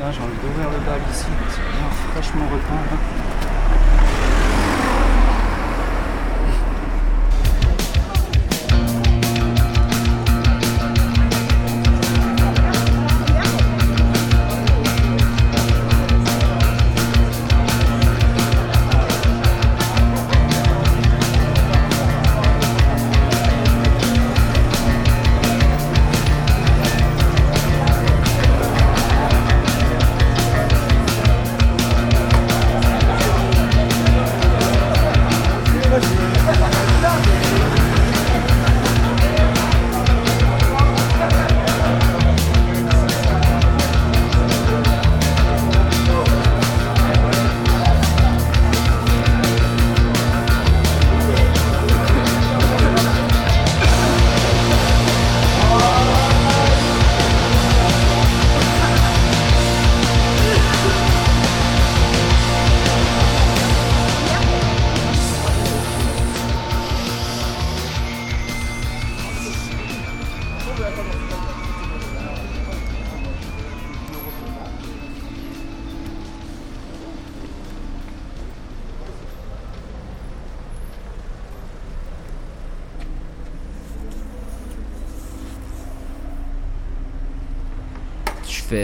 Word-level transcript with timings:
J'ai 0.00 0.06
envie 0.06 0.32
d'ouvrir 0.40 0.70
le 0.70 0.78
bal 0.86 0.98
ici, 1.12 1.26
c'est 1.50 1.60
bien 1.60 1.90
fraîchement 2.10 2.46
repeint. 2.50 3.29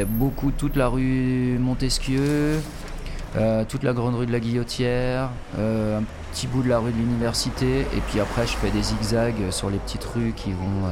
Beaucoup 0.05 0.51
toute 0.51 0.77
la 0.77 0.89
rue 0.89 1.59
Montesquieu, 1.61 2.61
euh, 3.37 3.65
toute 3.65 3.83
la 3.83 3.93
grande 3.93 4.15
rue 4.15 4.27
de 4.27 4.33
la 4.33 4.41
Guillotière, 4.41 5.31
euh, 5.59 6.01
un 6.01 6.05
petit 6.33 6.47
bout 6.47 6.63
de 6.63 6.69
la 6.69 6.79
rue 6.79 6.93
de 6.93 6.97
l'université, 6.97 7.81
et 7.81 8.01
puis 8.09 8.21
après 8.21 8.47
je 8.47 8.57
fais 8.57 8.71
des 8.71 8.83
zigzags 8.83 9.51
sur 9.51 9.71
les 9.71 9.79
petites 9.79 10.05
rues 10.05 10.33
qui 10.35 10.53
vont, 10.53 10.87
euh, 10.87 10.91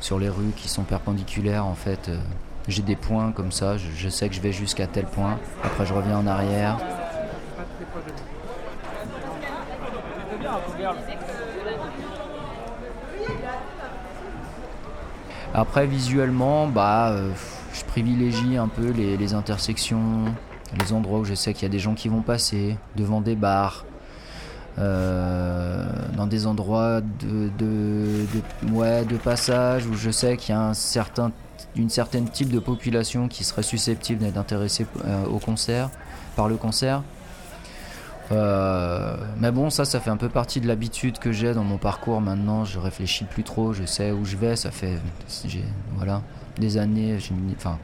sur 0.00 0.18
les 0.18 0.28
rues 0.28 0.52
qui 0.56 0.68
sont 0.68 0.82
perpendiculaires 0.82 1.66
en 1.66 1.74
fait. 1.74 2.10
J'ai 2.66 2.82
des 2.82 2.96
points 2.96 3.30
comme 3.32 3.52
ça, 3.52 3.76
je, 3.76 4.08
sais 4.08 4.28
que 4.28 4.34
je 4.34 4.40
vais 4.40 4.52
jusqu'à 4.52 4.86
tel 4.86 5.04
point, 5.04 5.38
après 5.62 5.84
je 5.84 5.92
reviens 5.92 6.18
en 6.18 6.26
arrière. 6.26 6.78
Après 15.52 15.86
visuellement, 15.86 16.66
bah 16.66 17.14
privilégie 17.94 18.56
un 18.56 18.66
peu 18.66 18.90
les, 18.90 19.34
intersections, 19.34 20.24
les 20.80 20.92
endroits 20.92 21.20
où 21.20 21.24
je 21.24 21.34
sais 21.34 21.54
qu'il 21.54 21.62
y 21.62 21.66
a 21.66 21.68
des 21.68 21.78
gens 21.78 21.94
qui 21.94 22.08
vont 22.08 22.22
passer, 22.22 22.76
devant 22.96 23.20
des 23.20 23.36
bars, 23.36 23.84
euh, 24.80 25.86
dans 26.16 26.26
des 26.26 26.48
endroits 26.48 27.00
de, 27.00 27.50
de, 27.56 29.16
passage 29.22 29.86
où 29.86 29.94
je 29.94 30.10
sais 30.10 30.36
qu'il 30.36 30.56
y 30.56 30.58
a 30.58 30.60
un 30.60 30.74
certain, 30.74 31.30
une 31.76 31.88
certaine 31.88 32.28
type 32.28 32.50
de 32.50 32.58
population 32.58 33.28
qui 33.28 33.44
serait 33.44 33.62
susceptible 33.62 34.18
d'être 34.24 34.38
intéressée 34.38 34.86
euh, 35.04 35.26
au 35.26 35.38
concert, 35.38 35.88
par 36.34 36.48
le 36.48 36.56
concert. 36.56 37.04
Euh, 38.32 39.16
mais 39.38 39.52
bon, 39.52 39.70
ça, 39.70 39.84
ça 39.84 40.00
fait 40.00 40.10
un 40.10 40.16
peu 40.16 40.28
partie 40.28 40.60
de 40.60 40.66
l'habitude 40.66 41.20
que 41.20 41.30
j'ai 41.30 41.54
dans 41.54 41.62
mon 41.62 41.78
parcours 41.78 42.20
maintenant. 42.20 42.64
Je 42.64 42.80
réfléchis 42.80 43.24
plus 43.24 43.44
trop, 43.44 43.72
je 43.72 43.84
sais 43.84 44.10
où 44.10 44.24
je 44.24 44.36
vais. 44.36 44.56
Ça 44.56 44.72
fait, 44.72 44.98
voilà, 45.94 46.22
des 46.58 46.78
années, 46.78 47.18
enfin, 47.56 47.78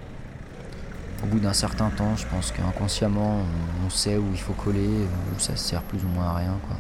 au 1.23 1.27
bout 1.27 1.41
d'un 1.41 1.53
certain 1.53 1.91
temps, 1.91 2.17
je 2.17 2.27
pense 2.27 2.53
qu'inconsciemment, 2.53 3.43
on, 3.85 3.91
sait 3.91 4.17
où 4.17 4.27
il 4.33 4.41
faut 4.41 4.53
coller, 4.53 4.89
où 4.89 5.39
ça 5.39 5.57
sert 5.57 5.83
plus 5.83 6.05
ou 6.05 6.09
moins 6.09 6.29
à 6.29 6.35
rien. 6.35 6.57
Quoi. 6.67 6.77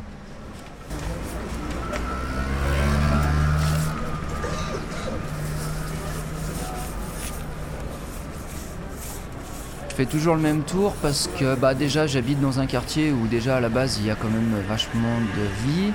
Toujours 10.07 10.35
le 10.35 10.41
même 10.41 10.63
tour 10.63 10.95
parce 11.03 11.29
que 11.39 11.55
bah, 11.55 11.75
déjà 11.75 12.07
j'habite 12.07 12.41
dans 12.41 12.61
un 12.61 12.67
quartier 12.67 13.13
où 13.13 13.27
déjà 13.27 13.57
à 13.57 13.61
la 13.61 13.69
base 13.69 13.99
il 14.01 14.07
y 14.07 14.11
a 14.11 14.15
quand 14.15 14.29
même 14.29 14.55
vachement 14.69 15.19
de 15.37 15.71
vie. 15.71 15.93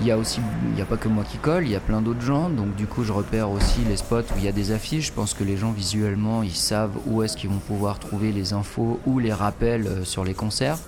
Il 0.00 0.06
y 0.06 0.10
a 0.10 0.16
aussi, 0.16 0.40
il 0.68 0.74
n'y 0.74 0.80
a 0.80 0.86
pas 0.86 0.96
que 0.96 1.08
moi 1.08 1.24
qui 1.24 1.36
colle, 1.36 1.64
il 1.64 1.70
y 1.70 1.76
a 1.76 1.80
plein 1.80 2.00
d'autres 2.00 2.22
gens. 2.22 2.48
Donc 2.48 2.74
du 2.74 2.86
coup, 2.86 3.04
je 3.04 3.12
repère 3.12 3.50
aussi 3.50 3.80
les 3.86 3.98
spots 3.98 4.20
où 4.34 4.38
il 4.38 4.44
y 4.44 4.48
a 4.48 4.52
des 4.52 4.72
affiches. 4.72 5.08
Je 5.08 5.12
pense 5.12 5.34
que 5.34 5.44
les 5.44 5.58
gens 5.58 5.72
visuellement, 5.72 6.42
ils 6.42 6.54
savent 6.54 6.96
où 7.06 7.22
est-ce 7.22 7.36
qu'ils 7.36 7.50
vont 7.50 7.58
pouvoir 7.58 7.98
trouver 7.98 8.32
les 8.32 8.54
infos 8.54 8.98
ou 9.06 9.18
les 9.18 9.32
rappels 9.32 9.86
euh, 9.86 10.04
sur 10.04 10.24
les 10.24 10.32
concerts. 10.32 10.78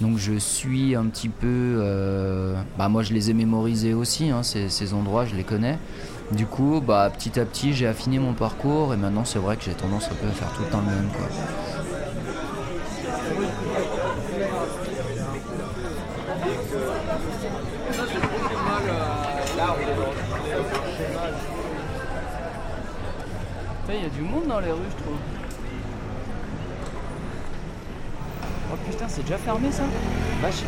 Donc 0.00 0.18
je 0.18 0.34
suis 0.34 0.94
un 0.94 1.06
petit 1.06 1.30
peu, 1.30 1.46
euh, 1.46 2.54
bah 2.76 2.88
moi 2.88 3.02
je 3.02 3.14
les 3.14 3.30
ai 3.30 3.34
mémorisés 3.34 3.94
aussi, 3.94 4.30
hein, 4.30 4.42
ces, 4.42 4.92
endroits, 4.92 5.24
je 5.24 5.34
les 5.34 5.44
connais. 5.44 5.78
Du 6.32 6.46
coup, 6.46 6.82
bah 6.84 7.08
petit 7.16 7.38
à 7.38 7.44
petit, 7.44 7.72
j'ai 7.72 7.86
affiné 7.86 8.18
mon 8.18 8.32
parcours 8.32 8.92
et 8.92 8.96
maintenant 8.96 9.24
c'est 9.24 9.38
vrai 9.38 9.56
que 9.56 9.62
j'ai 9.62 9.74
tendance 9.74 10.06
un 10.10 10.14
peu 10.14 10.26
à 10.26 10.32
faire 10.32 10.52
tout 10.54 10.62
le 10.62 10.68
temps 10.68 10.80
le 10.80 10.86
même. 10.86 11.08
Quoi. 11.10 11.26
Il 23.88 24.02
y 24.02 24.04
a 24.04 24.08
du 24.08 24.22
monde 24.22 24.46
dans 24.48 24.60
les 24.60 24.72
rues, 24.72 24.78
je 24.90 25.02
trouve. 25.02 25.16
Oh 28.72 28.76
putain, 28.90 29.06
c'est 29.08 29.22
déjà 29.22 29.38
fermé 29.38 29.70
ça 29.70 29.84
Vache. 30.42 30.64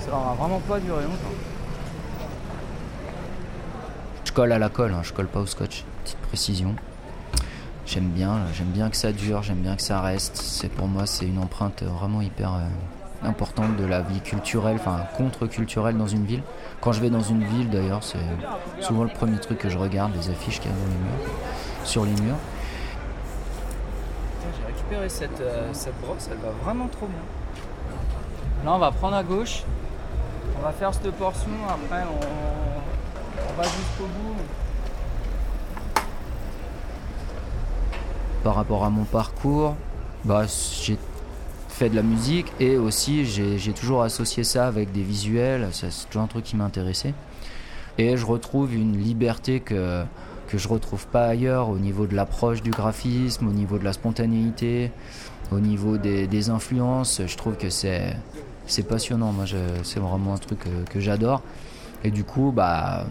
Ça 0.00 0.10
va 0.10 0.34
vraiment 0.38 0.60
pas 0.60 0.78
durer 0.78 1.02
longtemps. 1.02 1.57
Colle 4.38 4.52
à 4.52 4.58
la 4.60 4.68
colle, 4.68 4.92
hein, 4.92 5.00
je 5.02 5.12
colle 5.12 5.26
pas 5.26 5.40
au 5.40 5.46
scotch. 5.46 5.84
Petite 6.04 6.18
précision. 6.18 6.76
J'aime 7.86 8.10
bien, 8.10 8.38
j'aime 8.54 8.68
bien 8.68 8.88
que 8.88 8.96
ça 8.96 9.10
dure, 9.10 9.42
j'aime 9.42 9.62
bien 9.62 9.74
que 9.74 9.82
ça 9.82 10.00
reste. 10.00 10.36
C'est 10.36 10.68
pour 10.68 10.86
moi, 10.86 11.06
c'est 11.06 11.26
une 11.26 11.40
empreinte 11.40 11.82
vraiment 11.82 12.22
hyper 12.22 12.54
euh, 12.54 13.26
importante 13.26 13.74
de 13.74 13.84
la 13.84 14.00
vie 14.00 14.20
culturelle, 14.20 14.76
enfin 14.78 15.06
contre-culturelle 15.16 15.96
dans 15.96 16.06
une 16.06 16.24
ville. 16.24 16.44
Quand 16.80 16.92
je 16.92 17.00
vais 17.00 17.10
dans 17.10 17.20
une 17.20 17.42
ville 17.42 17.68
d'ailleurs, 17.68 18.04
c'est 18.04 18.20
souvent 18.80 19.02
le 19.02 19.08
premier 19.08 19.40
truc 19.40 19.58
que 19.58 19.68
je 19.68 19.76
regarde, 19.76 20.12
les 20.14 20.30
affiches 20.30 20.60
qu'il 20.60 20.70
y 20.70 20.72
a 20.72 20.76
dans 20.76 20.84
les 20.84 20.98
murs, 20.98 21.32
sur 21.82 22.04
les 22.04 22.12
murs. 22.22 22.36
J'ai 24.56 24.66
récupéré 24.72 25.08
cette, 25.08 25.40
euh, 25.40 25.70
cette 25.72 26.00
brosse, 26.00 26.28
elle 26.30 26.38
va 26.38 26.52
vraiment 26.62 26.86
trop 26.86 27.06
bien. 27.06 28.64
Là 28.64 28.72
on 28.72 28.78
va 28.78 28.92
prendre 28.92 29.16
à 29.16 29.24
gauche, 29.24 29.64
on 30.56 30.62
va 30.62 30.70
faire 30.70 30.94
cette 30.94 31.10
portion, 31.14 31.50
après 31.68 32.04
on 32.04 32.67
jusqu'au 33.64 34.04
bout. 34.04 34.36
Par 38.44 38.54
rapport 38.54 38.84
à 38.84 38.90
mon 38.90 39.04
parcours, 39.04 39.74
bah, 40.24 40.44
j'ai 40.82 40.96
fait 41.68 41.88
de 41.88 41.96
la 41.96 42.02
musique 42.02 42.52
et 42.60 42.76
aussi 42.76 43.24
j'ai 43.24 43.72
toujours 43.72 44.02
associé 44.02 44.42
ça 44.42 44.66
avec 44.66 44.92
des 44.92 45.02
visuels, 45.02 45.68
c'est 45.72 45.90
toujours 46.08 46.22
un 46.22 46.26
truc 46.26 46.44
qui 46.44 46.56
m'intéressait. 46.56 47.14
Et 47.98 48.16
je 48.16 48.24
retrouve 48.24 48.74
une 48.74 48.96
liberté 48.96 49.60
que, 49.60 50.04
que 50.48 50.58
je 50.58 50.68
retrouve 50.68 51.06
pas 51.08 51.26
ailleurs 51.26 51.68
au 51.68 51.78
niveau 51.78 52.06
de 52.06 52.14
l'approche 52.14 52.62
du 52.62 52.70
graphisme, 52.70 53.48
au 53.48 53.52
niveau 53.52 53.78
de 53.78 53.84
la 53.84 53.92
spontanéité, 53.92 54.92
au 55.50 55.60
niveau 55.60 55.98
des, 55.98 56.50
influences. 56.50 57.22
Je 57.26 57.36
trouve 57.36 57.56
que 57.56 57.70
c'est 57.70 58.16
passionnant. 58.88 59.32
Moi, 59.32 59.46
c'est 59.82 60.00
vraiment 60.00 60.34
un 60.34 60.38
truc 60.38 60.60
que, 60.60 60.92
que 60.92 61.00
j'adore. 61.00 61.42
Et 62.04 62.10
du 62.10 62.24
coup, 62.24 62.52
bah, 62.54 63.06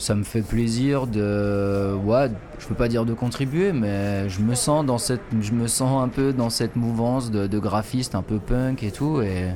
ça 0.00 0.14
me 0.14 0.24
fait 0.24 0.40
plaisir 0.40 1.06
de 1.06 1.94
ouais 2.06 2.30
je 2.58 2.66
peux 2.66 2.74
pas 2.74 2.88
dire 2.88 3.04
de 3.04 3.12
contribuer 3.12 3.72
mais 3.72 4.30
je 4.30 4.40
me 4.40 4.54
sens 4.54 4.84
dans 4.86 4.96
cette 4.96 5.20
je 5.42 5.52
me 5.52 5.66
sens 5.66 6.02
un 6.02 6.08
peu 6.08 6.32
dans 6.32 6.48
cette 6.48 6.74
mouvance 6.74 7.30
de, 7.30 7.58
graphiste 7.58 8.14
un 8.14 8.22
peu 8.22 8.38
punk 8.38 8.82
et 8.82 8.92
tout 8.92 9.20
et, 9.20 9.54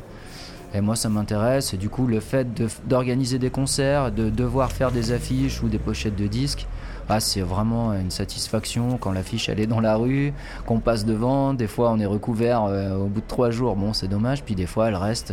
moi 0.83 0.97
ça 0.97 1.09
m'intéresse 1.09 1.73
et 1.73 1.79
du 1.79 1.89
coup 1.89 2.07
le 2.07 2.21
fait 2.21 2.47
d'organiser 2.87 3.39
des 3.39 3.49
concerts 3.49 4.13
de 4.13 4.29
devoir 4.29 4.71
faire 4.71 4.93
des 4.93 5.13
affiches 5.13 5.63
ou 5.63 5.69
des 5.69 5.79
pochettes 5.79 6.17
de 6.17 6.27
disques 6.27 6.67
ah, 7.09 7.21
c'est 7.21 7.43
vraiment 7.43 7.93
une 7.93 8.11
satisfaction 8.11 8.97
quand 8.99 9.13
l'affiche 9.13 9.51
est 9.51 9.67
dans 9.67 9.81
la 9.81 9.95
rue, 9.97 10.33
qu'on 10.65 10.81
passe 10.81 11.05
devant. 11.05 11.53
Des 11.53 11.67
fois, 11.67 11.91
on 11.91 11.99
est 11.99 12.07
recouvert 12.07 12.63
au 12.63 13.09
bout 13.09 13.21
de 13.21 13.27
trois 13.27 13.51
jours. 13.51 13.77
Bon, 13.77 13.93
c'est 13.93 14.09
dommage. 14.09 14.43
Puis 14.43 14.55
des 14.55 14.65
fois, 14.65 14.89
elle 14.89 14.97
reste, 14.97 15.31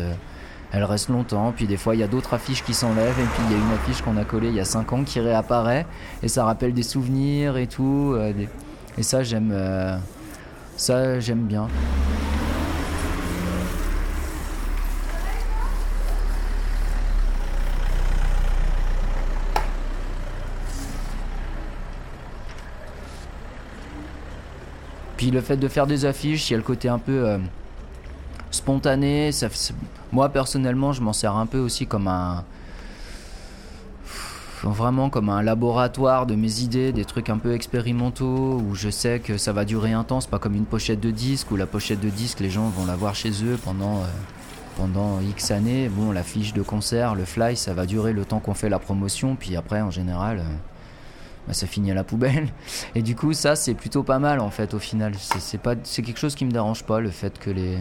elle 0.71 0.83
reste 0.83 1.09
longtemps. 1.09 1.53
Puis 1.55 1.67
des 1.67 1.77
fois, 1.77 1.95
il 1.95 1.99
y 1.99 2.03
a 2.03 2.07
d'autres 2.07 2.33
affiches 2.33 2.63
qui 2.63 2.73
s'enlèvent. 2.73 3.19
Et 3.19 3.25
puis 3.33 3.43
il 3.49 3.51
y 3.51 3.55
a 3.55 3.63
une 3.63 3.73
affiche 3.73 4.01
qu'on 4.01 4.17
a 4.17 4.23
collée 4.23 4.49
il 4.49 4.55
y 4.55 4.59
a 4.59 4.65
cinq 4.65 4.93
ans 4.93 5.03
qui 5.03 5.19
réapparaît 5.19 5.85
et 6.23 6.27
ça 6.27 6.45
rappelle 6.45 6.73
des 6.73 6.83
souvenirs 6.83 7.57
et 7.57 7.67
tout. 7.67 8.15
Et 8.97 9.03
ça, 9.03 9.23
j'aime, 9.23 9.53
ça, 10.77 11.19
j'aime 11.19 11.43
bien. 11.43 11.67
Puis 25.21 25.29
le 25.29 25.41
fait 25.41 25.55
de 25.55 25.67
faire 25.67 25.85
des 25.85 26.05
affiches, 26.05 26.49
il 26.49 26.53
y 26.53 26.55
a 26.55 26.57
le 26.57 26.63
côté 26.63 26.89
un 26.89 26.97
peu 26.97 27.27
euh, 27.27 27.37
spontané. 28.51 29.31
Moi 30.11 30.29
personnellement, 30.29 30.93
je 30.93 31.01
m'en 31.01 31.13
sers 31.13 31.35
un 31.35 31.45
peu 31.45 31.59
aussi 31.59 31.87
comme 31.87 32.07
un 32.07 32.43
vraiment 34.63 35.09
comme 35.09 35.29
un 35.29 35.41
laboratoire 35.41 36.25
de 36.25 36.35
mes 36.35 36.61
idées, 36.61 36.91
des 36.91 37.05
trucs 37.05 37.29
un 37.29 37.37
peu 37.37 37.53
expérimentaux 37.53 38.61
où 38.67 38.75
je 38.75 38.89
sais 38.89 39.19
que 39.19 39.37
ça 39.37 39.53
va 39.53 39.65
durer 39.65 39.93
un 39.93 40.03
temps. 40.03 40.21
C'est 40.21 40.29
pas 40.29 40.39
comme 40.39 40.55
une 40.55 40.65
pochette 40.65 40.99
de 40.99 41.11
disque 41.11 41.51
où 41.51 41.55
la 41.55 41.65
pochette 41.65 41.99
de 41.99 42.09
disque, 42.09 42.39
les 42.39 42.49
gens 42.49 42.69
vont 42.69 42.85
la 42.85 42.95
voir 42.95 43.15
chez 43.15 43.31
eux 43.43 43.57
pendant 43.63 44.01
euh, 44.01 45.29
X 45.29 45.51
années. 45.51 45.89
Bon, 45.89 46.11
la 46.11 46.23
fiche 46.23 46.53
de 46.53 46.61
concert, 46.61 47.15
le 47.15 47.25
fly, 47.25 47.55
ça 47.57 47.73
va 47.73 47.85
durer 47.85 48.13
le 48.13 48.25
temps 48.25 48.39
qu'on 48.39 48.53
fait 48.53 48.69
la 48.69 48.79
promotion, 48.79 49.35
puis 49.35 49.55
après, 49.55 49.81
en 49.81 49.91
général. 49.91 50.39
Euh, 50.39 50.43
bah, 51.47 51.53
ça 51.53 51.65
finit 51.65 51.89
à 51.89 51.95
la 51.95 52.03
poubelle. 52.03 52.49
Et 52.95 53.01
du 53.01 53.15
coup, 53.15 53.33
ça, 53.33 53.55
c'est 53.55 53.73
plutôt 53.73 54.03
pas 54.03 54.19
mal 54.19 54.39
en 54.39 54.51
fait 54.51 54.73
au 54.73 54.79
final. 54.79 55.13
C'est 55.17 55.59
c'est 55.83 56.01
quelque 56.03 56.19
chose 56.19 56.35
qui 56.35 56.45
me 56.45 56.51
dérange 56.51 56.83
pas, 56.83 56.99
le 56.99 57.09
fait 57.09 57.39
que 57.39 57.49
les, 57.49 57.79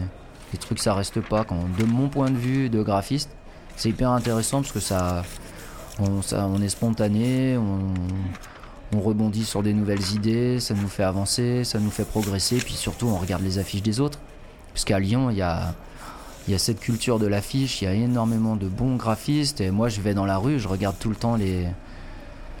les 0.51 0.57
trucs 0.57 0.79
ça 0.79 0.93
reste 0.93 1.21
pas. 1.21 1.43
Quand, 1.43 1.59
de 1.77 1.85
mon 1.85 2.09
point 2.09 2.29
de 2.29 2.37
vue 2.37 2.69
de 2.69 2.81
graphiste, 2.81 3.29
c'est 3.75 3.89
hyper 3.89 4.11
intéressant 4.11 4.61
parce 4.61 4.73
que 4.73 4.79
ça, 4.79 5.23
on, 5.99 6.61
est 6.61 6.69
spontané, 6.69 7.57
on, 7.57 7.93
on 8.95 9.01
rebondit 9.01 9.45
sur 9.45 9.63
des 9.63 9.73
nouvelles 9.73 10.11
idées, 10.13 10.59
ça 10.59 10.73
nous 10.73 10.87
fait 10.87 11.03
avancer, 11.03 11.63
ça 11.63 11.79
nous 11.79 11.91
fait 11.91 12.05
progresser, 12.05 12.57
puis 12.57 12.73
surtout 12.73 13.07
on 13.07 13.17
regarde 13.17 13.43
les 13.43 13.59
affiches 13.59 13.83
des 13.83 13.99
autres. 13.99 14.19
Parce 14.73 14.85
qu'à 14.85 14.99
Lyon, 14.99 15.29
il 15.29 15.37
y 15.37 15.41
a, 15.41 15.73
il 16.47 16.51
y 16.51 16.55
a 16.55 16.59
cette 16.59 16.79
culture 16.79 17.19
de 17.19 17.27
l'affiche, 17.27 17.81
il 17.81 17.85
y 17.85 17.87
a 17.87 17.93
énormément 17.93 18.55
de 18.55 18.67
bons 18.67 18.95
graphistes, 18.95 19.61
et 19.61 19.71
moi 19.71 19.89
je 19.89 20.01
vais 20.01 20.13
dans 20.13 20.25
la 20.25 20.37
rue, 20.37 20.59
je 20.59 20.67
regarde 20.67 20.95
tout 20.99 21.09
le 21.09 21.15
temps 21.15 21.35
les, 21.35 21.67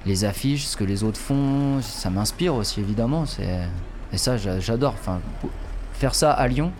les 0.05 0.25
affiches, 0.25 0.65
ce 0.65 0.77
que 0.77 0.83
les 0.83 1.03
autres 1.03 1.19
font, 1.19 1.81
ça 1.81 2.09
m'inspire 2.09 2.55
aussi 2.55 2.79
évidemment. 2.79 3.25
Et 4.13 4.17
ça, 4.17 4.37
j'adore. 4.37 4.93
Enfin, 4.99 5.19
faire 5.93 6.15
ça 6.15 6.31
à 6.31 6.47
Lyon, 6.47 6.71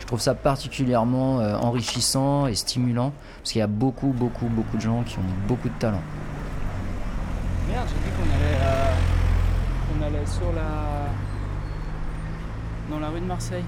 je 0.00 0.06
trouve 0.06 0.20
ça 0.20 0.34
particulièrement 0.34 1.40
euh, 1.40 1.56
enrichissant 1.56 2.46
et 2.46 2.54
stimulant 2.54 3.12
parce 3.38 3.52
qu'il 3.52 3.60
y 3.60 3.62
a 3.62 3.66
beaucoup, 3.66 4.08
beaucoup, 4.08 4.46
beaucoup 4.46 4.76
de 4.76 4.82
gens 4.82 5.02
qui 5.04 5.18
ont 5.18 5.46
beaucoup 5.46 5.68
de 5.68 5.74
talent. 5.78 6.02
Merde, 7.68 7.86
j'ai 7.88 7.94
dit 7.94 8.16
qu'on 8.16 8.22
allait, 8.34 8.58
euh, 8.62 10.06
allait 10.06 10.26
sur 10.26 10.52
la. 10.52 11.08
dans 12.90 13.00
la 13.00 13.08
rue 13.08 13.20
de 13.20 13.26
Marseille. 13.26 13.64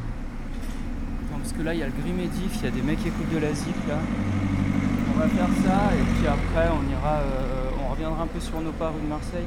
parce 1.30 1.52
que 1.52 1.62
là, 1.62 1.74
il 1.74 1.80
y 1.80 1.82
a 1.82 1.86
le 1.86 1.92
Grimédif, 1.92 2.56
il 2.56 2.64
y 2.64 2.68
a 2.68 2.70
des 2.70 2.82
mecs 2.82 3.00
qui 3.00 3.08
écoutent 3.08 3.32
de 3.32 3.38
la 3.38 3.48
là. 3.48 3.98
On 5.14 5.18
va 5.18 5.28
faire 5.28 5.48
ça 5.64 5.94
et 5.94 6.18
puis 6.18 6.26
après, 6.26 6.68
on 6.70 6.90
ira. 6.90 7.14
Euh, 7.16 7.60
un 8.08 8.26
peu 8.26 8.40
sur 8.40 8.60
nos 8.60 8.72
pas 8.72 8.88
rue 8.88 9.02
de 9.02 9.08
Marseille 9.08 9.46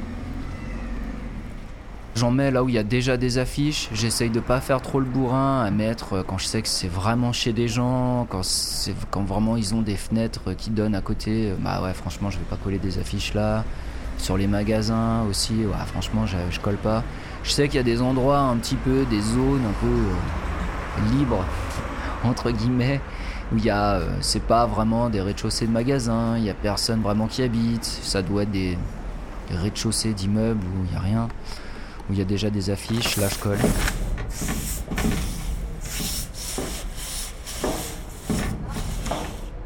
J'en 2.16 2.30
mets 2.30 2.52
là 2.52 2.62
où 2.62 2.68
il 2.68 2.76
y 2.76 2.78
a 2.78 2.84
déjà 2.84 3.16
des 3.16 3.38
affiches. 3.38 3.88
J'essaye 3.92 4.30
de 4.30 4.38
pas 4.38 4.60
faire 4.60 4.80
trop 4.80 5.00
le 5.00 5.04
bourrin 5.04 5.64
à 5.64 5.70
mettre 5.72 6.12
euh, 6.12 6.22
quand 6.24 6.38
je 6.38 6.46
sais 6.46 6.62
que 6.62 6.68
c'est 6.68 6.88
vraiment 6.88 7.32
chez 7.32 7.52
des 7.52 7.66
gens, 7.66 8.24
quand, 8.30 8.42
quand 9.10 9.24
vraiment 9.24 9.56
ils 9.56 9.74
ont 9.74 9.82
des 9.82 9.96
fenêtres 9.96 10.52
qui 10.52 10.70
donnent 10.70 10.94
à 10.94 11.00
côté. 11.00 11.50
Euh, 11.50 11.56
bah 11.58 11.82
ouais, 11.82 11.92
franchement, 11.92 12.30
je 12.30 12.38
vais 12.38 12.44
pas 12.44 12.56
coller 12.56 12.78
des 12.78 13.00
affiches 13.00 13.34
là. 13.34 13.64
Sur 14.16 14.36
les 14.36 14.46
magasins 14.46 15.24
aussi, 15.28 15.54
ouais, 15.66 15.86
franchement, 15.86 16.24
je, 16.24 16.60
colle 16.60 16.76
pas. 16.76 17.02
Je 17.42 17.50
sais 17.50 17.66
qu'il 17.66 17.76
y 17.76 17.80
a 17.80 17.82
des 17.82 18.00
endroits 18.00 18.38
un 18.38 18.56
petit 18.58 18.76
peu, 18.76 19.04
des 19.10 19.20
zones 19.20 19.64
un 19.68 19.80
peu 19.80 19.86
euh, 19.86 21.18
libres, 21.18 21.44
entre 22.24 22.52
guillemets, 22.52 23.00
où 23.52 23.56
il 23.56 23.64
y 23.64 23.70
a, 23.70 24.00
c'est 24.20 24.42
pas 24.42 24.66
vraiment 24.66 25.10
des 25.10 25.20
rez-de-chaussée 25.20 25.66
de 25.66 25.72
magasins, 25.72 26.38
il 26.38 26.44
y 26.44 26.50
a 26.50 26.54
personne 26.54 27.02
vraiment 27.02 27.26
qui 27.26 27.42
habite, 27.42 27.84
ça 27.84 28.22
doit 28.22 28.44
être 28.44 28.52
des, 28.52 28.78
rez-de-chaussée 29.50 30.14
d'immeubles 30.14 30.64
où 30.64 30.84
il 30.88 30.94
y 30.94 30.96
a 30.96 31.00
rien, 31.00 31.28
où 32.08 32.12
il 32.12 32.18
y 32.18 32.22
a 32.22 32.24
déjà 32.24 32.50
des 32.50 32.70
affiches, 32.70 33.16
là 33.16 33.28
je 33.28 33.38
colle. 33.38 33.58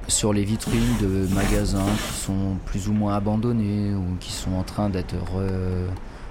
Sur 0.08 0.32
les 0.32 0.44
vitrines 0.44 0.96
de 1.00 1.32
magasins 1.32 1.84
qui 2.08 2.18
sont 2.20 2.56
plus 2.66 2.88
ou 2.88 2.92
moins 2.92 3.14
abandonnés 3.14 3.94
ou 3.94 4.16
qui 4.18 4.32
sont 4.32 4.52
en 4.54 4.64
train 4.64 4.90
d'être 4.90 5.14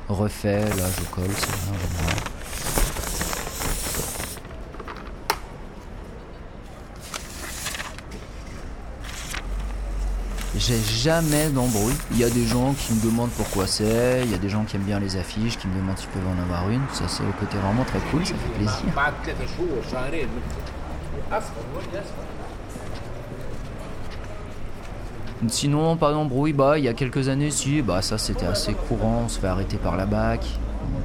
refaits, 0.10 0.76
là 0.78 0.86
je 0.98 1.04
colle, 1.16 1.32
c'est 1.36 2.27
J'ai 10.68 10.84
jamais 10.84 11.50
d'embrouille. 11.50 11.96
Il 12.12 12.18
y 12.18 12.26
a 12.26 12.30
des 12.30 12.46
gens 12.46 12.74
qui 12.74 12.94
me 12.94 13.02
demandent 13.02 13.30
pourquoi 13.38 13.66
c'est, 13.66 14.24
il 14.26 14.32
y 14.32 14.36
a 14.36 14.38
des 14.38 14.50
gens 14.50 14.66
qui 14.66 14.76
aiment 14.76 14.82
bien 14.82 15.00
les 15.00 15.16
affiches, 15.16 15.58
qui 15.58 15.66
me 15.66 15.74
demandent 15.74 15.98
s'ils 15.98 16.10
peuvent 16.10 16.28
en 16.28 16.42
avoir 16.44 16.70
une. 16.70 16.82
Ça, 16.92 17.08
c'est 17.08 17.24
le 17.24 17.32
côté 17.40 17.56
vraiment 17.56 17.86
très 17.86 18.00
cool, 18.12 18.26
ça 18.26 18.34
fait 18.34 18.50
plaisir. 18.50 18.80
Sinon, 25.48 25.96
pas 25.96 26.12
d'embrouille, 26.12 26.52
bah, 26.52 26.78
il 26.78 26.84
y 26.84 26.90
a 26.90 26.94
quelques 26.94 27.30
années, 27.30 27.52
si, 27.52 27.82
bah, 27.82 28.02
ça 28.02 28.18
c'était 28.18 28.48
assez 28.48 28.74
courant. 28.74 29.22
On 29.24 29.30
se 29.30 29.40
fait 29.40 29.48
arrêter 29.48 29.78
par 29.78 29.96
la 29.96 30.06
BAC, 30.06 30.46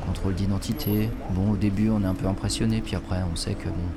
contrôle 0.04 0.34
d'identité. 0.34 1.08
Bon, 1.30 1.52
au 1.52 1.56
début, 1.56 1.88
on 1.88 2.02
est 2.02 2.06
un 2.06 2.14
peu 2.14 2.26
impressionné, 2.26 2.80
puis 2.80 2.96
après, 2.96 3.20
on 3.32 3.36
sait 3.36 3.54
que 3.54 3.68
bon, 3.68 3.88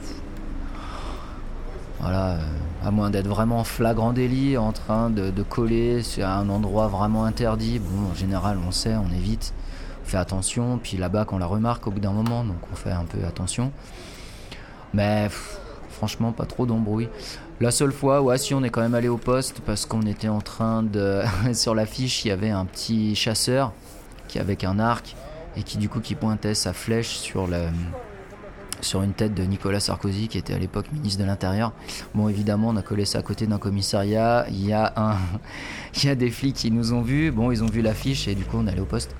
voilà, 2.00 2.34
euh, 2.34 2.40
à 2.86 2.92
moins 2.92 3.10
d'être 3.10 3.28
vraiment 3.28 3.64
flagrant 3.64 4.14
délit, 4.14 4.58
en 4.58 4.72
train 4.72 5.10
de, 5.10 5.32
coller 5.42 6.04
sur 6.04 6.28
un 6.28 6.48
endroit 6.50 6.88
vraiment 6.88 7.26
interdit. 7.26 7.80
Bon, 7.80 8.12
en 8.12 8.14
général, 8.14 8.60
on 8.66 8.72
sait, 8.72 8.96
on 8.96 9.12
évite, 9.12 9.54
on 10.04 10.08
fait 10.08 10.18
attention. 10.18 10.80
Puis 10.82 10.98
là-bas, 10.98 11.26
on 11.32 11.40
la 11.40 11.48
remarque 11.48 11.88
au 11.88 11.92
bout 11.92 12.00
d'un 12.00 12.12
moment, 12.12 12.44
donc 12.44 12.58
on 12.72 12.76
fait 12.76 12.92
un 12.92 13.06
peu 13.06 13.26
attention. 13.26 13.72
Mais 14.94 15.30
franchement, 15.90 16.31
pas 16.31 16.45
trop 16.45 16.68
d'embrouille. 16.68 17.09
La 17.59 17.71
seule 17.71 17.92
fois, 17.92 18.21
ouais, 18.21 18.38
si 18.38 18.54
on 18.54 18.64
est 18.64 18.69
quand 18.69 18.81
même 18.81 18.95
allé 18.95 19.07
au 19.07 19.18
poste 19.18 19.62
parce 19.66 19.88
qu'on 19.88 20.04
était 20.04 20.28
en 20.28 20.42
train 20.42 20.83
de. 20.83 21.24
sur 21.54 21.74
l'affiche, 21.74 22.24
il 22.24 22.28
y 22.28 22.31
avait 22.31 22.52
un 22.52 22.66
petit 22.66 23.16
chasseur 23.16 23.74
qui 24.28 24.38
avec 24.38 24.64
un 24.64 24.78
arc 24.78 25.16
et 25.57 25.64
qui 25.64 25.78
du 25.78 25.90
coup 25.90 26.02
qui 26.02 26.14
pointait 26.14 26.54
sa 26.54 26.74
flèche 26.74 27.16
sur 27.16 27.48
le 27.48 27.68
sur 28.85 29.01
une 29.01 29.13
tête 29.13 29.33
de 29.33 29.44
Nicolas 29.44 29.80
Sarkozy, 29.80 30.27
qui 30.27 30.37
était 30.37 30.54
à 30.54 30.59
l'époque 30.59 30.85
ministre 30.94 31.21
de 31.21 31.27
l'Intérieur. 31.27 31.73
Bon, 32.13 32.30
évidemment, 32.30 32.69
on 32.69 32.75
a 32.75 32.81
collé 32.81 33.06
ça 33.06 33.19
à 33.19 33.21
côté 33.21 33.47
d'un 33.47 33.57
commissariat. 33.57 34.45
Il 34.49 34.65
y, 34.65 34.73
a 34.73 34.94
un... 34.95 35.18
Il 35.95 36.06
y 36.06 36.09
a 36.09 36.15
des 36.15 36.30
flics 36.30 36.56
qui 36.56 36.71
nous 36.71 36.94
ont 36.94 37.01
vus. 37.01 37.31
Bon, 37.31 37.51
ils 37.51 37.63
ont 37.63 37.68
vu 37.68 37.81
l'affiche 37.81 38.27
et 38.27 38.35
du 38.35 38.44
coup, 38.44 38.57
on 38.57 38.68
est 38.68 38.71
allé 38.71 38.81
au 38.81 38.85
poste. 38.85 39.15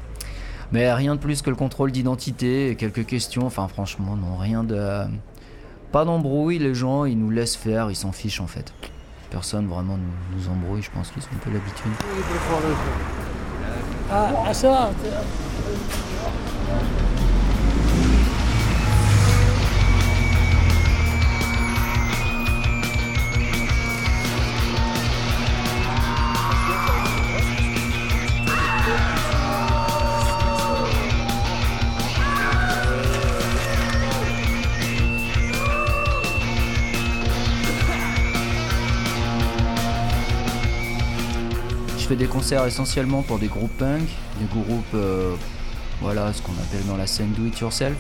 Mais 0.72 0.92
rien 0.94 1.16
de 1.16 1.20
plus 1.20 1.42
que 1.42 1.50
le 1.50 1.56
contrôle 1.56 1.92
d'identité 1.92 2.70
et 2.70 2.76
quelques 2.76 3.06
questions. 3.06 3.46
Enfin, 3.46 3.68
franchement, 3.68 4.16
non, 4.16 4.38
rien 4.38 4.64
de. 4.64 5.06
Pas 5.92 6.04
d'embrouille, 6.04 6.60
les 6.60 6.76
gens, 6.76 7.06
ils 7.06 7.18
nous 7.18 7.30
laissent 7.30 7.56
faire, 7.56 7.90
ils 7.90 7.96
s'en 7.96 8.12
fichent 8.12 8.42
en 8.42 8.48
fait. 8.48 8.74
Personne 9.30 9.68
vraiment 9.68 9.98
nous, 9.98 10.50
embrouille, 10.50 10.82
je 10.82 10.92
pense 10.92 11.12
qu'ils 11.12 11.24
ont 11.24 11.36
un 11.36 11.40
peu 11.40 11.52
l'habitude. 11.52 11.92
Ah, 14.12 14.54
ça 14.54 14.92
Des 42.18 42.28
concerts 42.28 42.66
essentiellement 42.66 43.24
pour 43.24 43.40
des 43.40 43.48
groupes 43.48 43.78
punk, 43.78 44.08
des 44.40 44.46
groupes, 44.46 44.94
euh, 44.94 45.36
voilà, 46.02 46.32
ce 46.32 46.42
qu'on 46.42 46.54
appelle 46.54 46.86
dans 46.88 46.96
la 46.96 47.08
scène 47.08 47.34
do 47.34 47.46
it 47.46 47.60
yourself. 47.60 47.98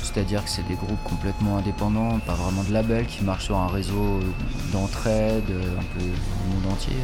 C'est-à-dire 0.00 0.44
que 0.44 0.50
c'est 0.50 0.66
des 0.68 0.76
groupes 0.76 1.02
complètement 1.02 1.58
indépendants, 1.58 2.20
pas 2.20 2.34
vraiment 2.34 2.62
de 2.62 2.72
label, 2.72 3.06
qui 3.06 3.24
marchent 3.24 3.46
sur 3.46 3.56
un 3.56 3.66
réseau 3.66 4.20
d'entraide 4.72 5.50
un 5.50 5.98
peu 5.98 6.04
du 6.04 6.54
monde 6.54 6.72
entier, 6.72 6.94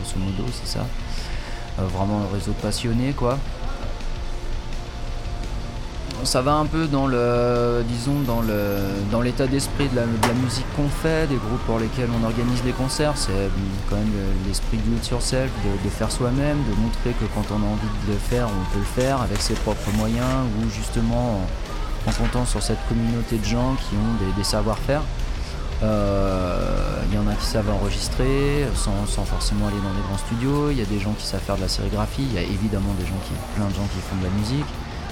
grosso 0.00 0.18
modo, 0.18 0.50
c'est 0.52 0.78
ça. 0.78 0.84
Euh, 1.78 1.86
vraiment 1.86 2.22
un 2.22 2.34
réseau 2.34 2.50
de 2.50 2.60
passionnés, 2.60 3.12
quoi. 3.12 3.38
Ça 6.24 6.42
va 6.42 6.54
un 6.54 6.66
peu 6.66 6.86
dans 6.86 7.06
le, 7.06 7.84
disons, 7.88 8.20
dans 8.26 8.40
le, 8.40 8.78
dans 9.10 9.20
l'état 9.20 9.46
d'esprit 9.46 9.88
de 9.88 9.96
la, 9.96 10.06
musique 10.42 10.66
qu'on 10.76 10.88
fait, 10.88 11.26
des 11.28 11.36
groupes 11.36 11.64
pour 11.66 11.78
lesquels 11.78 12.08
on 12.20 12.24
organise 12.24 12.62
les 12.64 12.72
concerts. 12.72 13.14
C'est 13.16 13.32
euh, 13.32 13.48
quand 13.88 13.96
même 13.96 14.12
l'esprit 14.46 14.78
do 14.78 14.96
it 14.96 15.08
yourself, 15.08 15.50
de, 15.64 15.84
de 15.84 15.90
faire 15.90 16.10
soi-même, 16.10 16.58
de 16.70 16.80
montrer 16.80 17.10
que 17.12 17.24
quand 17.34 17.44
on 17.54 17.62
a 17.62 17.66
envie 17.66 18.06
de 18.06 18.12
le 18.12 18.18
faire, 18.18 18.48
on 18.48 18.72
peut 18.72 18.78
le 18.78 19.02
faire 19.02 19.20
avec 19.22 19.40
ses 19.40 19.54
propres 19.54 19.90
moyens 19.96 20.46
ou 20.58 20.70
justement 20.70 21.40
en, 22.06 22.12
comptant 22.12 22.44
sur 22.44 22.62
cette 22.62 22.86
communauté 22.88 23.38
de 23.38 23.44
gens 23.44 23.74
qui 23.74 23.96
ont 23.96 24.36
des, 24.36 24.44
savoir-faire. 24.44 25.02
Il 25.80 25.86
euh, 25.86 27.02
y 27.12 27.18
en 27.18 27.26
a 27.26 27.34
qui 27.34 27.46
savent 27.46 27.68
enregistrer 27.70 28.66
sans, 28.74 29.06
sans, 29.06 29.24
forcément 29.24 29.66
aller 29.66 29.80
dans 29.82 29.92
les 29.92 30.02
grands 30.08 30.18
studios. 30.18 30.70
Il 30.70 30.78
y 30.78 30.82
a 30.82 30.86
des 30.86 31.00
gens 31.00 31.12
qui 31.18 31.26
savent 31.26 31.40
faire 31.40 31.56
de 31.56 31.62
la 31.62 31.68
sérigraphie. 31.68 32.22
Il 32.22 32.34
y 32.34 32.38
a 32.38 32.42
évidemment 32.42 32.94
des 32.98 33.04
gens 33.04 33.18
qui, 33.26 33.32
plein 33.56 33.66
de 33.66 33.74
gens 33.74 33.88
qui 33.92 34.00
font 34.08 34.16
de 34.16 34.24
la 34.24 34.30
musique 34.30 34.66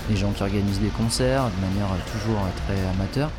des 0.08 0.16
gens 0.16 0.32
qui 0.32 0.42
organisent 0.42 0.80
des 0.80 0.88
concerts 0.88 1.44
de 1.44 1.60
manière 1.66 1.88
toujours 2.12 2.38
très 2.66 2.78
amateur. 2.90 3.30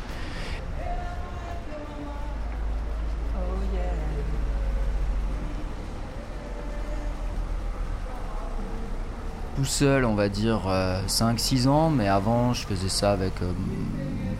Tout 9.56 9.64
seul, 9.64 10.04
on 10.04 10.14
va 10.14 10.28
dire 10.28 10.62
5-6 11.06 11.66
euh, 11.66 11.70
ans, 11.70 11.88
mais 11.88 12.08
avant 12.08 12.52
je 12.52 12.66
faisais 12.66 12.88
ça 12.88 13.12
avec 13.12 13.32
euh, 13.40 13.52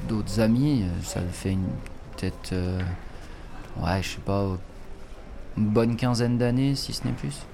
d'autres 0.09 0.41
amis. 0.41 0.85
Ça 1.05 1.21
fait 1.33 1.57
peut-être, 2.17 2.53
euh, 2.53 2.81
ouais, 3.81 4.03
je 4.03 4.11
sais 4.11 4.21
pas, 4.21 4.49
une 5.57 5.69
bonne 5.69 5.97
quinzaine 5.97 6.37
d'années, 6.37 6.75
si 6.75 6.93
ce 6.93 7.05
n'est 7.05 7.13
plus. 7.13 7.47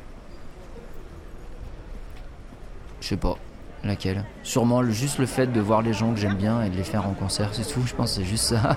Je 3.03 3.09
sais 3.09 3.17
pas. 3.19 3.37
Laquelle 3.83 4.25
Sûrement 4.43 4.85
juste 4.85 5.19
le 5.19 5.27
fait 5.27 5.47
de 5.47 5.61
voir 5.61 5.81
les 5.83 5.93
gens 5.93 6.13
que 6.13 6.21
j'aime 6.21 6.35
bien 6.35 6.63
et 6.63 6.69
de 6.69 6.77
les 6.77 6.85
faire 6.85 7.07
en 7.07 7.13
concert, 7.13 7.49
c'est 7.53 7.67
tout. 7.67 7.83
Je 7.87 7.95
pense 7.95 8.13
c'est 8.15 8.25
juste 8.25 8.45
ça. 8.45 8.77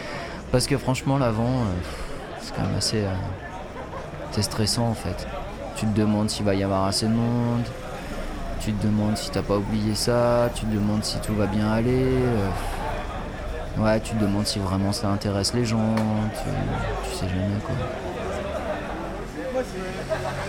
Parce 0.52 0.66
que 0.66 0.78
franchement, 0.78 1.18
l'avant, 1.18 1.42
euh, 1.42 1.64
c'est 2.40 2.54
quand 2.54 2.62
même 2.62 2.76
assez. 2.76 3.02
Euh, 3.02 3.14
c'est 4.30 4.42
stressant 4.42 4.88
en 4.88 4.94
fait. 4.94 5.26
Tu 5.76 5.86
te 5.86 5.98
demandes 5.98 6.30
s'il 6.30 6.44
va 6.44 6.54
y 6.54 6.62
avoir 6.62 6.84
assez 6.84 7.06
de 7.06 7.12
monde. 7.12 7.64
Tu 8.60 8.72
te 8.72 8.86
demandes 8.86 9.16
si 9.16 9.30
t'as 9.30 9.42
pas 9.42 9.56
oublié 9.56 9.94
ça. 9.96 10.48
Tu 10.54 10.64
te 10.64 10.72
demandes 10.72 11.04
si 11.04 11.18
tout 11.18 11.34
va 11.34 11.46
bien 11.46 11.72
aller. 11.72 12.14
Euh, 12.14 13.82
ouais, 13.82 13.98
tu 14.00 14.14
te 14.14 14.20
demandes 14.22 14.46
si 14.46 14.60
vraiment 14.60 14.92
ça 14.92 15.08
intéresse 15.08 15.52
les 15.54 15.64
gens. 15.64 15.94
Tu, 15.96 17.10
tu 17.10 17.16
sais 17.16 17.28
jamais 17.28 17.58
quoi. 17.64 17.74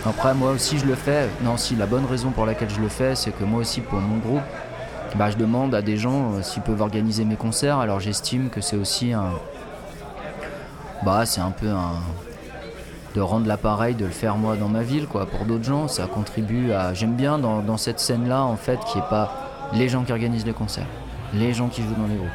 Après, 0.04 0.34
moi 0.34 0.52
aussi, 0.52 0.78
je 0.78 0.86
le 0.86 0.94
fais. 0.94 1.28
Non, 1.42 1.56
si, 1.56 1.74
la 1.76 1.86
bonne 1.86 2.04
raison 2.04 2.30
pour 2.30 2.46
laquelle 2.46 2.70
je 2.70 2.80
le 2.80 2.88
fais, 2.88 3.14
c'est 3.14 3.32
que 3.32 3.44
moi 3.44 3.60
aussi, 3.60 3.80
pour 3.80 3.98
mon 3.98 4.18
groupe, 4.18 4.42
bah, 5.16 5.30
je 5.30 5.36
demande 5.36 5.74
à 5.74 5.82
des 5.82 5.96
gens 5.96 6.32
euh, 6.32 6.42
s'ils 6.42 6.62
peuvent 6.62 6.80
organiser 6.80 7.24
mes 7.24 7.36
concerts. 7.36 7.78
Alors, 7.78 8.00
j'estime 8.00 8.48
que 8.48 8.60
c'est 8.60 8.76
aussi 8.76 9.12
un. 9.12 9.30
Bah, 11.04 11.26
c'est 11.26 11.40
un 11.40 11.50
peu 11.50 11.68
un. 11.68 12.00
De 13.14 13.20
rendre 13.20 13.46
l'appareil, 13.46 13.94
de 13.94 14.04
le 14.04 14.10
faire 14.10 14.36
moi 14.36 14.56
dans 14.56 14.68
ma 14.68 14.82
ville, 14.82 15.06
quoi. 15.06 15.26
Pour 15.26 15.46
d'autres 15.46 15.64
gens, 15.64 15.88
ça 15.88 16.06
contribue 16.06 16.72
à. 16.72 16.94
J'aime 16.94 17.14
bien 17.14 17.38
dans, 17.38 17.76
cette 17.76 17.98
scène-là, 17.98 18.42
en 18.42 18.56
fait, 18.56 18.78
qui 18.84 18.98
est 18.98 19.08
pas 19.08 19.32
les 19.72 19.88
gens 19.88 20.04
qui 20.04 20.12
organisent 20.12 20.46
les 20.46 20.52
concerts, 20.52 20.86
les 21.34 21.52
gens 21.52 21.68
qui 21.68 21.82
jouent 21.82 21.94
dans 21.98 22.06
les 22.06 22.16
groupes 22.16 22.28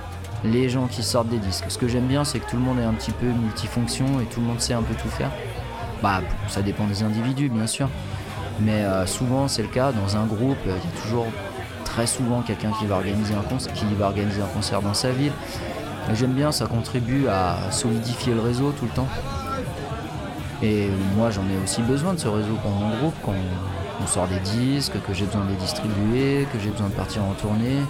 les 0.44 0.70
gens 0.70 0.88
qui 0.88 1.04
sortent 1.04 1.30
des 1.30 1.38
disques. 1.38 1.66
Ce 1.68 1.78
que 1.78 1.88
j'aime 1.88 2.08
bien, 2.08 2.24
c'est 2.24 2.40
que 2.40 2.50
tout 2.50 2.56
le 2.56 2.64
monde 2.64 2.80
est 2.80 2.84
un 2.84 2.94
petit 2.94 3.12
peu 3.12 3.28
multifonction 3.28 4.06
et 4.22 4.26
tout 4.26 4.40
le 4.40 4.48
monde 4.48 4.60
sait 4.60 4.74
un 4.74 4.82
peu 4.82 4.96
tout 4.96 5.10
faire. 5.10 5.32
Bah, 6.02 6.22
ça 6.48 6.62
dépend 6.62 6.86
des 6.86 7.04
individus, 7.04 7.50
bien 7.50 7.68
sûr. 7.68 7.90
Mais 8.60 8.84
euh, 8.84 9.06
souvent, 9.06 9.48
c'est 9.48 9.62
le 9.62 9.68
cas. 9.68 9.92
Dans 9.92 10.18
un 10.18 10.26
groupe, 10.26 10.58
il 10.66 10.72
y 10.72 10.74
a 10.74 11.02
toujours 11.02 11.28
très 11.86 12.08
souvent 12.08 12.42
quelqu'un 12.42 12.72
qui 12.80 12.86
va 12.86 12.96
organiser 12.96 13.34
un 13.34 13.42
concert, 13.42 13.74
qui 13.74 13.86
va 13.98 14.08
organiser 14.08 14.42
un 14.42 14.54
concert 14.54 14.82
dans 14.82 14.94
sa 14.94 15.12
ville. 15.12 15.34
J'aime 16.14 16.34
bien, 16.34 16.52
ça 16.52 16.66
contribue 16.66 17.28
à 17.28 17.72
solidifier 17.72 18.34
le 18.34 18.42
réseau 18.42 18.72
tout 18.72 18.86
le 18.86 18.92
temps. 18.92 19.08
Et 20.64 20.90
moi, 21.16 21.30
j'en 21.32 21.44
ai 21.44 21.64
aussi 21.64 21.82
besoin 21.82 22.14
de 22.14 22.20
ce 22.20 22.28
réseau 22.28 22.56
pour 22.62 22.72
mon 22.72 22.96
groupe, 22.98 23.16
quand 23.24 23.34
on 24.02 24.08
sort 24.08 24.28
des 24.28 24.40
disques, 24.40 24.94
que 25.08 25.14
j'ai 25.14 25.26
besoin 25.26 25.46
de 25.46 25.50
les 25.50 25.56
distribuer, 25.56 26.48
que 26.52 26.60
j'ai 26.60 26.70
besoin 26.70 26.88
de 26.88 26.94
partir 26.94 27.24
en 27.24 27.34
tournée. 27.34 27.82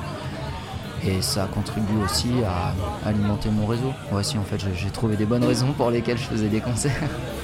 Et 1.03 1.21
ça 1.21 1.47
contribue 1.53 2.03
aussi 2.03 2.31
à 2.45 3.07
alimenter 3.07 3.49
mon 3.49 3.65
réseau. 3.65 3.91
Voici, 4.11 4.37
en 4.37 4.43
fait, 4.43 4.59
j'ai 4.75 4.89
trouvé 4.91 5.15
des 5.15 5.25
bonnes 5.25 5.43
raisons 5.43 5.73
pour 5.73 5.89
lesquelles 5.89 6.17
je 6.17 6.25
faisais 6.25 6.47
des 6.47 6.61
concerts. 6.61 6.91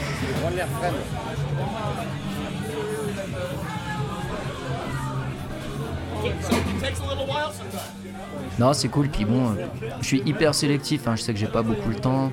Non, 8.59 8.73
c'est 8.73 8.87
cool. 8.87 9.09
Puis 9.09 9.25
bon, 9.25 9.55
je 10.01 10.05
suis 10.05 10.21
hyper 10.25 10.55
sélectif. 10.55 11.07
Hein. 11.07 11.15
Je 11.15 11.21
sais 11.21 11.33
que 11.33 11.39
j'ai 11.39 11.47
pas 11.47 11.61
beaucoup 11.61 11.89
le 11.89 11.95
temps. 11.95 12.31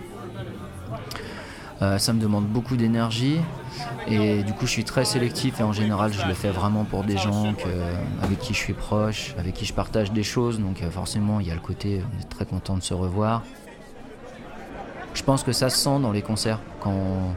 Euh, 1.83 1.99
ça 1.99 2.13
me 2.13 2.21
demande 2.21 2.47
beaucoup 2.47 2.77
d'énergie. 2.77 3.41
Et 4.07 4.43
du 4.43 4.53
coup, 4.53 4.67
je 4.67 4.71
suis 4.71 4.85
très 4.85 5.05
sélectif. 5.05 5.61
Et 5.61 5.63
en 5.63 5.73
général, 5.73 6.13
je 6.13 6.27
le 6.27 6.35
fais 6.35 6.51
vraiment 6.51 6.85
pour 6.85 7.05
des 7.05 7.19
gens 7.19 7.55
avec 8.23 8.39
qui 8.39 8.55
je 8.55 8.59
suis 8.59 8.73
proche, 8.73 9.35
avec 9.39 9.55
qui 9.55 9.67
je 9.67 9.75
partage 9.75 10.13
des 10.13 10.23
choses. 10.23 10.61
Donc, 10.61 10.83
euh, 10.83 10.91
forcément, 10.91 11.41
il 11.41 11.49
y 11.49 11.51
a 11.51 11.55
le 11.55 11.61
côté, 11.61 12.03
on 12.03 12.21
est 12.21 12.29
très 12.29 12.47
content 12.47 12.77
de 12.77 12.83
se 12.83 12.95
revoir. 12.95 13.43
Je 15.13 15.23
pense 15.23 15.43
que 15.43 15.53
ça 15.53 15.69
se 15.69 15.77
sent 15.77 16.01
dans 16.01 16.11
les 16.11 16.23
concerts. 16.23 16.61
Quand 16.81 17.35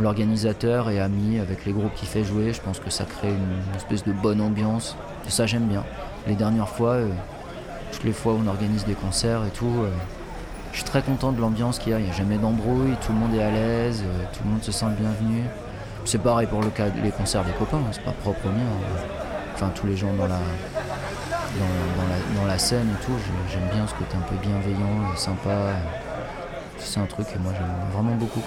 l'organisateur 0.00 0.90
est 0.90 0.98
ami 0.98 1.38
avec 1.38 1.64
les 1.66 1.72
groupes 1.72 1.94
qu'il 1.94 2.08
fait 2.08 2.24
jouer. 2.24 2.52
Je 2.52 2.60
pense 2.60 2.80
que 2.80 2.90
ça 2.90 3.04
crée 3.04 3.28
une 3.28 3.76
espèce 3.76 4.04
de 4.04 4.12
bonne 4.12 4.40
ambiance. 4.40 4.96
Ça, 5.28 5.46
j'aime 5.46 5.66
bien. 5.66 5.84
Les 6.26 6.34
dernières 6.34 6.68
fois, 6.68 6.92
euh, 6.92 7.08
toutes 7.92 8.04
les 8.04 8.12
fois 8.12 8.32
où 8.32 8.40
on 8.44 8.48
organise 8.48 8.84
des 8.84 8.94
concerts 8.94 9.44
et 9.46 9.50
tout, 9.50 9.66
euh, 9.66 9.90
je 10.72 10.78
suis 10.78 10.84
très 10.84 11.02
content 11.02 11.32
de 11.32 11.40
l'ambiance 11.40 11.78
qu'il 11.78 11.92
y 11.92 11.94
a. 11.94 11.98
Il 11.98 12.06
n'y 12.06 12.10
a 12.10 12.14
jamais 12.14 12.38
d'embrouille, 12.38 12.96
tout 13.04 13.12
le 13.12 13.18
monde 13.18 13.34
est 13.34 13.42
à 13.42 13.50
l'aise, 13.50 14.02
euh, 14.04 14.24
tout 14.32 14.40
le 14.44 14.50
monde 14.50 14.62
se 14.62 14.72
sent 14.72 14.86
bienvenu. 14.98 15.44
C'est 16.04 16.22
pareil 16.22 16.46
pour 16.46 16.62
le 16.62 16.70
cas 16.70 16.88
des 16.88 17.10
concerts 17.10 17.44
des 17.44 17.52
copains, 17.52 17.76
hein, 17.76 17.90
c'est 17.92 18.02
pas 18.02 18.12
propre 18.12 18.46
au 18.46 18.48
mien. 18.48 18.64
Enfin, 19.54 19.70
tous 19.74 19.86
les 19.86 19.96
gens 19.96 20.12
dans 20.14 20.26
la, 20.26 20.38
dans, 22.38 22.46
la, 22.46 22.58
scène 22.58 22.88
et 22.88 23.04
tout, 23.04 23.12
j'aime 23.52 23.68
bien 23.70 23.86
ce 23.86 23.92
côté 23.92 24.16
un 24.16 24.22
peu 24.22 24.36
bienveillant, 24.36 25.14
sympa. 25.16 25.74
C'est 26.78 27.00
un 27.00 27.04
truc 27.04 27.26
que 27.26 27.38
moi 27.38 27.52
j'aime 27.52 27.92
vraiment 27.92 28.14
beaucoup. 28.16 28.40